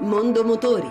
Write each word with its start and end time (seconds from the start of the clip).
Mondo 0.00 0.44
Motori. 0.44 0.90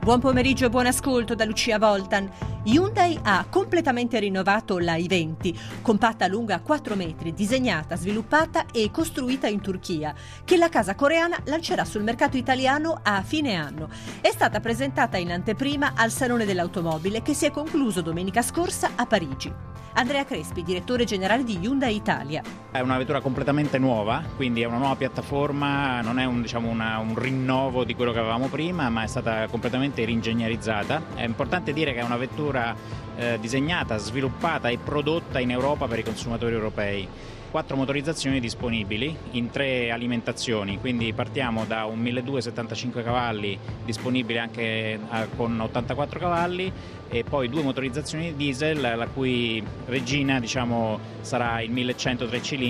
Buon 0.00 0.20
pomeriggio 0.20 0.66
e 0.66 0.68
buon 0.70 0.86
ascolto 0.86 1.34
da 1.34 1.44
Lucia 1.44 1.78
Voltan. 1.78 2.30
Hyundai 2.64 3.18
ha 3.22 3.44
completamente 3.50 4.18
rinnovato 4.18 4.78
la 4.78 4.96
i20, 4.96 5.82
compatta 5.82 6.26
lunga 6.26 6.60
4 6.60 6.96
metri, 6.96 7.34
disegnata, 7.34 7.96
sviluppata 7.96 8.66
e 8.72 8.90
costruita 8.90 9.46
in 9.46 9.60
Turchia, 9.60 10.14
che 10.44 10.56
la 10.56 10.68
casa 10.68 10.94
coreana 10.94 11.36
lancerà 11.44 11.84
sul 11.84 12.02
mercato 12.02 12.36
italiano 12.36 13.00
a 13.02 13.22
fine 13.22 13.54
anno. 13.54 13.88
È 14.20 14.30
stata 14.30 14.60
presentata 14.60 15.18
in 15.18 15.30
anteprima 15.30 15.92
al 15.94 16.10
Salone 16.10 16.46
dell'Automobile 16.46 17.20
che 17.20 17.34
si 17.34 17.44
è 17.44 17.50
concluso 17.50 18.00
domenica 18.00 18.40
scorsa 18.40 18.92
a 18.94 19.04
Parigi. 19.06 19.75
Andrea 19.98 20.26
Crespi, 20.26 20.62
direttore 20.62 21.04
generale 21.04 21.42
di 21.42 21.56
Hyundai 21.58 21.96
Italia. 21.96 22.42
È 22.76 22.80
una 22.80 22.98
vettura 22.98 23.22
completamente 23.22 23.78
nuova, 23.78 24.22
quindi 24.36 24.60
è 24.60 24.66
una 24.66 24.76
nuova 24.76 24.96
piattaforma, 24.96 26.02
non 26.02 26.18
è 26.18 26.26
un, 26.26 26.42
diciamo, 26.42 26.68
una, 26.68 26.98
un 26.98 27.18
rinnovo 27.18 27.84
di 27.84 27.94
quello 27.94 28.12
che 28.12 28.18
avevamo 28.18 28.48
prima, 28.48 28.90
ma 28.90 29.02
è 29.02 29.06
stata 29.06 29.46
completamente 29.46 30.04
ringegnerizzata. 30.04 31.02
È 31.14 31.24
importante 31.24 31.72
dire 31.72 31.94
che 31.94 32.00
è 32.00 32.04
una 32.04 32.18
vettura 32.18 32.76
eh, 33.16 33.38
disegnata, 33.40 33.96
sviluppata 33.96 34.68
e 34.68 34.76
prodotta 34.76 35.40
in 35.40 35.52
Europa 35.52 35.86
per 35.86 36.00
i 36.00 36.02
consumatori 36.02 36.52
europei 36.52 37.08
quattro 37.56 37.76
motorizzazioni 37.76 38.38
disponibili 38.38 39.16
in 39.30 39.50
tre 39.50 39.90
alimentazioni, 39.90 40.78
quindi 40.78 41.14
partiamo 41.14 41.64
da 41.64 41.86
un 41.86 41.98
1275 42.00 43.02
cavalli 43.02 43.58
disponibile 43.82 44.40
anche 44.40 44.62
eh, 44.62 44.98
con 45.36 45.58
84 45.58 46.18
cavalli 46.18 46.70
e 47.08 47.24
poi 47.24 47.48
due 47.48 47.62
motorizzazioni 47.62 48.34
diesel 48.34 48.80
la 48.80 49.06
cui 49.06 49.64
regina 49.86 50.38
diciamo, 50.38 50.98
sarà 51.22 51.62
il 51.62 51.70
1103 51.70 52.42
cilindri 52.42 52.65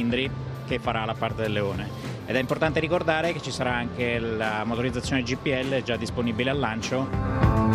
che 0.67 0.79
farà 0.79 1.05
la 1.05 1.15
parte 1.15 1.43
del 1.43 1.53
leone. 1.53 1.89
Ed 2.27 2.35
è 2.35 2.41
importante 2.41 2.81
ricordare 2.81 3.33
che 3.33 3.41
ci 3.41 3.51
sarà 3.51 3.75
anche 3.75 4.19
la 4.19 4.65
motorizzazione 4.65 5.23
GPL 5.23 5.83
già 5.83 5.97
disponibile 5.97 6.51
al 6.51 6.59
lancio 6.59 7.67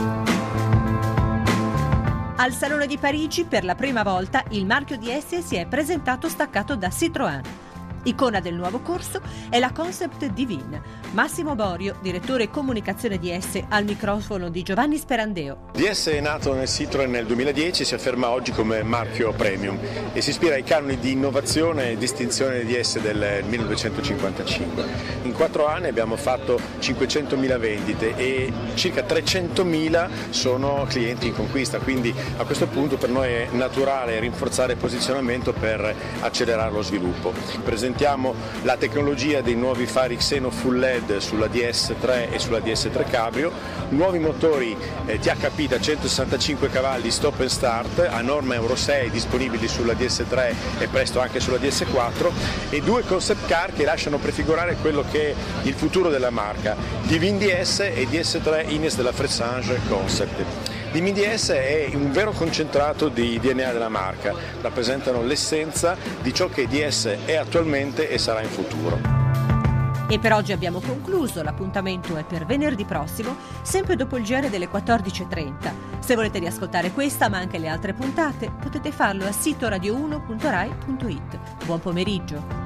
al 2.42 2.54
Salone 2.54 2.88
di 2.88 2.98
Parigi 2.98 3.46
per 3.46 3.64
la 3.64 3.76
prima 3.76 4.02
volta 4.02 4.44
il 4.50 4.66
marchio 4.66 4.98
di 4.98 5.10
S 5.12 5.38
si 5.44 5.58
è 5.58 5.68
presentato 5.68 6.28
staccato 6.28 6.76
da 6.76 6.88
Citroën. 6.88 7.61
Icona 8.04 8.40
del 8.40 8.56
nuovo 8.56 8.80
corso 8.80 9.22
è 9.50 9.60
la 9.60 9.72
concept 9.72 10.26
Divine. 10.28 10.82
Massimo 11.12 11.56
Borio, 11.56 11.96
direttore 12.02 12.50
comunicazione 12.50 13.20
di 13.20 13.38
S, 13.40 13.62
al 13.70 13.84
microfono 13.84 14.50
di 14.50 14.64
Giovanni 14.64 14.98
Sperandeo. 14.98 15.70
DS 15.74 16.08
è 16.08 16.20
nato 16.20 16.54
nel 16.54 16.68
Citroën 16.68 17.08
nel 17.08 17.28
2010 17.28 17.84
e 17.84 17.86
si 17.86 17.94
afferma 17.94 18.30
oggi 18.30 18.52
come 18.52 18.82
marchio 18.82 19.34
premium 19.34 19.78
e 20.14 20.22
si 20.22 20.32
ispira 20.32 20.56
ai 20.56 20.64
canoni 20.64 20.98
di 20.98 21.12
innovazione 21.12 21.92
e 21.92 21.98
distinzione 21.98 22.64
di 22.66 22.74
DS 22.74 23.00
del 23.02 23.44
1955. 23.46 24.86
In 25.24 25.34
quattro 25.34 25.68
anni 25.68 25.88
abbiamo 25.88 26.16
fatto 26.16 26.60
500.000 26.80 27.60
vendite 27.60 28.16
e 28.16 28.52
circa 28.74 29.02
300.000 29.02 30.10
sono 30.30 30.86
clienti 30.88 31.28
in 31.28 31.36
conquista, 31.36 31.78
quindi 31.78 32.14
a 32.38 32.46
questo 32.46 32.68
punto 32.68 32.98
per 32.98 33.10
noi 33.10 33.28
è 33.28 33.48
naturale 33.52 34.20
rinforzare 34.20 34.74
il 34.74 34.80
posizionamento 34.80 35.54
per 35.54 35.96
accelerare 36.22 36.72
lo 36.72 36.82
sviluppo. 36.82 37.34
Presentiamo 37.92 38.34
la 38.62 38.78
tecnologia 38.78 39.42
dei 39.42 39.56
nuovi 39.56 39.86
fari 39.86 40.16
Xeno 40.16 40.50
Full 40.50 40.80
LED 40.80 41.18
sulla 41.18 41.48
DS3 41.48 42.32
e 42.32 42.40
sulla 42.40 42.60
DS3 42.60 43.10
Cabrio, 43.10 43.52
nuovi 43.90 44.18
motori 44.18 44.78
eh, 45.06 45.20
THP 45.20 45.68
da 45.68 45.78
165 45.78 46.70
cavalli 46.70 47.12
stop 47.12 47.42
and 47.42 47.50
start 47.50 48.00
a 48.10 48.22
norma 48.22 48.56
Euro 48.56 48.78
6 48.78 49.10
disponibili 49.10 49.68
sulla 49.68 49.92
DS3 49.92 50.54
e 50.80 50.88
presto 50.88 51.20
anche 51.20 51.42
sulla 51.42 51.58
DS4 51.58 52.32
e 52.70 52.82
due 52.82 53.04
concept 53.04 53.46
car 53.46 53.74
che 53.74 53.84
lasciano 53.84 54.20
prefigurare 54.20 54.78
quello 54.80 55.04
che 55.12 55.32
è 55.32 55.36
il 55.64 55.74
futuro 55.74 56.10
della 56.10 56.30
marca, 56.30 56.78
Divin 57.02 57.38
DS 57.40 57.80
e 57.94 58.08
DS3 58.10 58.72
Ines 58.72 58.96
della 58.96 59.12
Fressange 59.12 59.82
Concept. 59.90 60.80
L'IMDS 60.92 61.52
è 61.52 61.90
un 61.94 62.12
vero 62.12 62.32
concentrato 62.32 63.08
di 63.08 63.40
DNA 63.40 63.72
della 63.72 63.88
marca, 63.88 64.34
rappresentano 64.60 65.24
l'essenza 65.24 65.96
di 66.22 66.34
ciò 66.34 66.50
che 66.50 66.68
DS 66.68 67.18
è 67.24 67.36
attualmente 67.36 68.10
e 68.10 68.18
sarà 68.18 68.42
in 68.42 68.50
futuro. 68.50 69.00
E 70.10 70.20
per 70.20 70.34
oggi 70.34 70.52
abbiamo 70.52 70.82
concluso, 70.82 71.42
l'appuntamento 71.42 72.18
è 72.18 72.26
per 72.26 72.46
venerdì 72.46 72.84
prossimo, 72.84 73.38
sempre 73.62 73.96
dopo 73.96 74.18
il 74.18 74.26
GR 74.26 74.50
delle 74.50 74.68
14.30. 74.68 75.74
Se 76.00 76.16
volete 76.16 76.40
riascoltare 76.40 76.92
questa 76.92 77.30
ma 77.30 77.38
anche 77.38 77.58
le 77.58 77.70
altre 77.70 77.94
puntate, 77.94 78.52
potete 78.60 78.92
farlo 78.92 79.26
a 79.26 79.32
sito 79.32 79.68
radio1.rai.it. 79.70 81.64
Buon 81.64 81.80
pomeriggio! 81.80 82.61